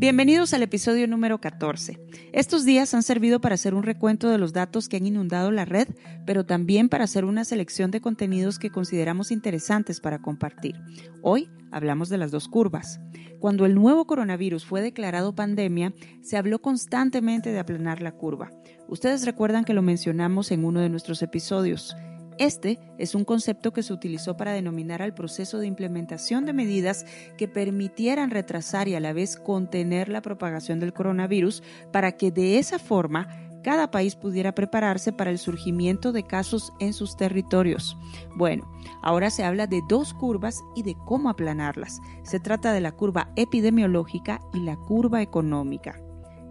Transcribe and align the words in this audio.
Bienvenidos 0.00 0.54
al 0.54 0.62
episodio 0.62 1.06
número 1.06 1.42
14. 1.42 2.00
Estos 2.32 2.64
días 2.64 2.94
han 2.94 3.02
servido 3.02 3.42
para 3.42 3.56
hacer 3.56 3.74
un 3.74 3.82
recuento 3.82 4.30
de 4.30 4.38
los 4.38 4.54
datos 4.54 4.88
que 4.88 4.96
han 4.96 5.04
inundado 5.04 5.50
la 5.50 5.66
red, 5.66 5.88
pero 6.24 6.46
también 6.46 6.88
para 6.88 7.04
hacer 7.04 7.26
una 7.26 7.44
selección 7.44 7.90
de 7.90 8.00
contenidos 8.00 8.58
que 8.58 8.70
consideramos 8.70 9.30
interesantes 9.30 10.00
para 10.00 10.22
compartir. 10.22 10.80
Hoy 11.20 11.50
hablamos 11.70 12.08
de 12.08 12.16
las 12.16 12.30
dos 12.30 12.48
curvas. 12.48 12.98
Cuando 13.40 13.66
el 13.66 13.74
nuevo 13.74 14.06
coronavirus 14.06 14.64
fue 14.64 14.80
declarado 14.80 15.34
pandemia, 15.34 15.92
se 16.22 16.38
habló 16.38 16.62
constantemente 16.62 17.52
de 17.52 17.58
aplanar 17.58 18.00
la 18.00 18.12
curva. 18.12 18.50
Ustedes 18.88 19.26
recuerdan 19.26 19.64
que 19.64 19.74
lo 19.74 19.82
mencionamos 19.82 20.50
en 20.50 20.64
uno 20.64 20.80
de 20.80 20.88
nuestros 20.88 21.20
episodios. 21.20 21.94
Este 22.40 22.78
es 22.96 23.14
un 23.14 23.26
concepto 23.26 23.74
que 23.74 23.82
se 23.82 23.92
utilizó 23.92 24.34
para 24.34 24.54
denominar 24.54 25.02
al 25.02 25.12
proceso 25.12 25.58
de 25.58 25.66
implementación 25.66 26.46
de 26.46 26.54
medidas 26.54 27.04
que 27.36 27.48
permitieran 27.48 28.30
retrasar 28.30 28.88
y 28.88 28.94
a 28.94 29.00
la 29.00 29.12
vez 29.12 29.36
contener 29.36 30.08
la 30.08 30.22
propagación 30.22 30.80
del 30.80 30.94
coronavirus 30.94 31.62
para 31.92 32.12
que 32.12 32.30
de 32.30 32.58
esa 32.58 32.78
forma 32.78 33.28
cada 33.62 33.90
país 33.90 34.16
pudiera 34.16 34.54
prepararse 34.54 35.12
para 35.12 35.30
el 35.30 35.38
surgimiento 35.38 36.12
de 36.12 36.22
casos 36.22 36.72
en 36.80 36.94
sus 36.94 37.14
territorios. 37.14 37.94
Bueno, 38.34 38.72
ahora 39.02 39.28
se 39.28 39.44
habla 39.44 39.66
de 39.66 39.82
dos 39.86 40.14
curvas 40.14 40.62
y 40.74 40.82
de 40.82 40.96
cómo 41.04 41.28
aplanarlas. 41.28 42.00
Se 42.22 42.40
trata 42.40 42.72
de 42.72 42.80
la 42.80 42.92
curva 42.92 43.32
epidemiológica 43.36 44.40
y 44.54 44.60
la 44.60 44.76
curva 44.76 45.20
económica. 45.20 46.00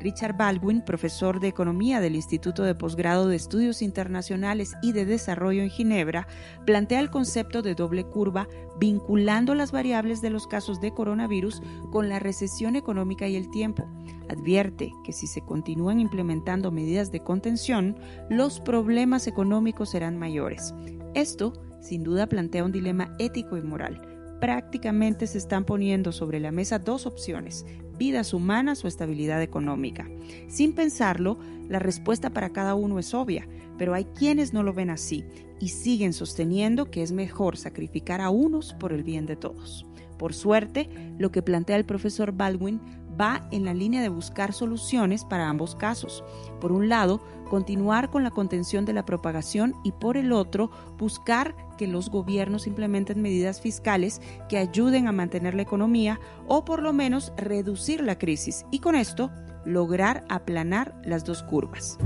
Richard 0.00 0.36
Baldwin, 0.36 0.82
profesor 0.82 1.40
de 1.40 1.48
Economía 1.48 2.00
del 2.00 2.16
Instituto 2.16 2.62
de 2.62 2.74
Posgrado 2.74 3.28
de 3.28 3.36
Estudios 3.36 3.82
Internacionales 3.82 4.74
y 4.82 4.92
de 4.92 5.04
Desarrollo 5.04 5.62
en 5.62 5.70
Ginebra, 5.70 6.26
plantea 6.64 7.00
el 7.00 7.10
concepto 7.10 7.60
de 7.62 7.74
doble 7.74 8.04
curva 8.04 8.48
vinculando 8.78 9.54
las 9.54 9.72
variables 9.72 10.22
de 10.22 10.30
los 10.30 10.46
casos 10.46 10.80
de 10.80 10.92
coronavirus 10.92 11.62
con 11.92 12.08
la 12.08 12.18
recesión 12.18 12.76
económica 12.76 13.28
y 13.28 13.36
el 13.36 13.50
tiempo. 13.50 13.86
Advierte 14.30 14.92
que 15.04 15.12
si 15.12 15.26
se 15.26 15.42
continúan 15.42 16.00
implementando 16.00 16.70
medidas 16.70 17.12
de 17.12 17.22
contención, 17.22 17.98
los 18.30 18.60
problemas 18.60 19.26
económicos 19.26 19.90
serán 19.90 20.18
mayores. 20.18 20.74
Esto, 21.14 21.52
sin 21.80 22.04
duda, 22.04 22.26
plantea 22.26 22.64
un 22.64 22.72
dilema 22.72 23.14
ético 23.18 23.56
y 23.56 23.62
moral 23.62 24.00
prácticamente 24.40 25.26
se 25.26 25.38
están 25.38 25.64
poniendo 25.64 26.12
sobre 26.12 26.40
la 26.40 26.50
mesa 26.50 26.78
dos 26.78 27.06
opciones, 27.06 27.66
vidas 28.00 28.32
humanas 28.32 28.82
o 28.82 28.88
estabilidad 28.88 29.42
económica. 29.42 30.08
Sin 30.48 30.72
pensarlo, 30.72 31.38
la 31.68 31.78
respuesta 31.78 32.30
para 32.30 32.48
cada 32.48 32.74
uno 32.74 32.98
es 32.98 33.12
obvia, 33.12 33.46
pero 33.76 33.92
hay 33.92 34.06
quienes 34.06 34.54
no 34.54 34.62
lo 34.62 34.72
ven 34.72 34.88
así 34.88 35.22
y 35.60 35.68
siguen 35.68 36.14
sosteniendo 36.14 36.90
que 36.90 37.02
es 37.02 37.12
mejor 37.12 37.58
sacrificar 37.58 38.22
a 38.22 38.30
unos 38.30 38.72
por 38.72 38.94
el 38.94 39.04
bien 39.04 39.26
de 39.26 39.36
todos. 39.36 39.84
Por 40.16 40.32
suerte, 40.32 40.88
lo 41.18 41.30
que 41.30 41.42
plantea 41.42 41.76
el 41.76 41.84
profesor 41.84 42.32
Baldwin 42.32 42.80
va 43.20 43.46
en 43.50 43.64
la 43.64 43.74
línea 43.74 44.00
de 44.00 44.08
buscar 44.08 44.52
soluciones 44.52 45.24
para 45.24 45.48
ambos 45.48 45.74
casos. 45.74 46.24
Por 46.60 46.72
un 46.72 46.88
lado, 46.88 47.20
continuar 47.48 48.10
con 48.10 48.22
la 48.22 48.30
contención 48.30 48.84
de 48.84 48.92
la 48.92 49.04
propagación 49.04 49.74
y 49.84 49.92
por 49.92 50.16
el 50.16 50.32
otro, 50.32 50.70
buscar 50.98 51.54
que 51.76 51.86
los 51.86 52.10
gobiernos 52.10 52.66
implementen 52.66 53.20
medidas 53.20 53.60
fiscales 53.60 54.20
que 54.48 54.58
ayuden 54.58 55.06
a 55.06 55.12
mantener 55.12 55.54
la 55.54 55.62
economía 55.62 56.20
o 56.46 56.64
por 56.64 56.82
lo 56.82 56.92
menos 56.92 57.32
reducir 57.36 58.02
la 58.02 58.18
crisis 58.18 58.64
y 58.70 58.78
con 58.78 58.94
esto 58.94 59.30
lograr 59.64 60.24
aplanar 60.28 60.94
las 61.04 61.24
dos 61.24 61.42
curvas. 61.42 61.98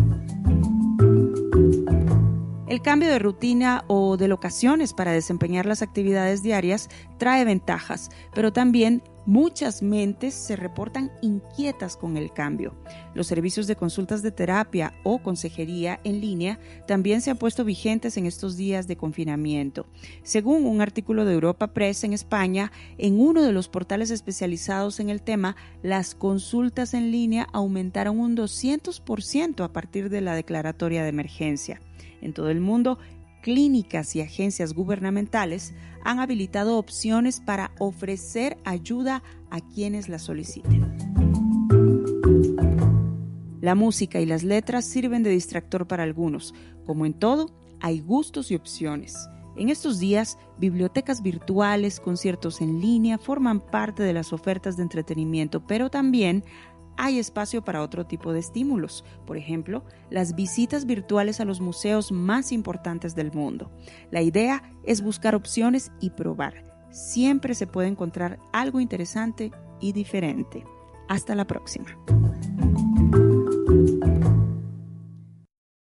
El 2.66 2.82
cambio 2.82 3.08
de 3.08 3.18
rutina 3.20 3.84
o 3.86 4.16
de 4.16 4.26
locaciones 4.26 4.94
para 4.94 5.12
desempeñar 5.12 5.66
las 5.66 5.82
actividades 5.82 6.42
diarias 6.42 6.88
trae 7.18 7.44
ventajas, 7.44 8.10
pero 8.34 8.52
también 8.52 9.02
Muchas 9.26 9.82
mentes 9.82 10.34
se 10.34 10.54
reportan 10.54 11.10
inquietas 11.22 11.96
con 11.96 12.18
el 12.18 12.32
cambio. 12.32 12.74
Los 13.14 13.26
servicios 13.26 13.66
de 13.66 13.74
consultas 13.74 14.22
de 14.22 14.30
terapia 14.30 14.92
o 15.02 15.18
consejería 15.18 15.98
en 16.04 16.20
línea 16.20 16.58
también 16.86 17.22
se 17.22 17.30
han 17.30 17.38
puesto 17.38 17.64
vigentes 17.64 18.18
en 18.18 18.26
estos 18.26 18.58
días 18.58 18.86
de 18.86 18.96
confinamiento. 18.96 19.86
Según 20.22 20.66
un 20.66 20.82
artículo 20.82 21.24
de 21.24 21.32
Europa 21.32 21.68
Press 21.68 22.04
en 22.04 22.12
España, 22.12 22.70
en 22.98 23.18
uno 23.18 23.42
de 23.42 23.52
los 23.52 23.68
portales 23.68 24.10
especializados 24.10 25.00
en 25.00 25.08
el 25.08 25.22
tema, 25.22 25.56
las 25.82 26.14
consultas 26.14 26.92
en 26.92 27.10
línea 27.10 27.46
aumentaron 27.54 28.18
un 28.18 28.36
200% 28.36 29.64
a 29.64 29.72
partir 29.72 30.10
de 30.10 30.20
la 30.20 30.34
declaratoria 30.34 31.02
de 31.02 31.08
emergencia. 31.08 31.80
En 32.20 32.34
todo 32.34 32.50
el 32.50 32.60
mundo, 32.60 32.98
clínicas 33.44 34.16
y 34.16 34.22
agencias 34.22 34.72
gubernamentales 34.72 35.74
han 36.02 36.18
habilitado 36.18 36.78
opciones 36.78 37.40
para 37.40 37.72
ofrecer 37.78 38.56
ayuda 38.64 39.22
a 39.50 39.60
quienes 39.60 40.08
la 40.08 40.18
soliciten. 40.18 40.90
La 43.60 43.74
música 43.74 44.18
y 44.18 44.24
las 44.24 44.44
letras 44.44 44.86
sirven 44.86 45.22
de 45.22 45.28
distractor 45.28 45.86
para 45.86 46.04
algunos. 46.04 46.54
Como 46.86 47.04
en 47.04 47.12
todo, 47.12 47.54
hay 47.80 48.00
gustos 48.00 48.50
y 48.50 48.54
opciones. 48.54 49.28
En 49.56 49.68
estos 49.68 49.98
días, 49.98 50.38
bibliotecas 50.58 51.22
virtuales, 51.22 52.00
conciertos 52.00 52.62
en 52.62 52.80
línea 52.80 53.18
forman 53.18 53.60
parte 53.60 54.02
de 54.02 54.14
las 54.14 54.32
ofertas 54.32 54.78
de 54.78 54.84
entretenimiento, 54.84 55.66
pero 55.66 55.90
también 55.90 56.44
hay 56.96 57.18
espacio 57.18 57.62
para 57.64 57.82
otro 57.82 58.06
tipo 58.06 58.32
de 58.32 58.40
estímulos, 58.40 59.04
por 59.26 59.36
ejemplo, 59.36 59.84
las 60.10 60.34
visitas 60.34 60.86
virtuales 60.86 61.40
a 61.40 61.44
los 61.44 61.60
museos 61.60 62.12
más 62.12 62.52
importantes 62.52 63.14
del 63.14 63.32
mundo. 63.32 63.70
La 64.10 64.22
idea 64.22 64.62
es 64.84 65.02
buscar 65.02 65.34
opciones 65.34 65.92
y 66.00 66.10
probar. 66.10 66.64
Siempre 66.90 67.54
se 67.54 67.66
puede 67.66 67.88
encontrar 67.88 68.38
algo 68.52 68.80
interesante 68.80 69.50
y 69.80 69.92
diferente. 69.92 70.64
Hasta 71.08 71.34
la 71.34 71.46
próxima. 71.46 71.86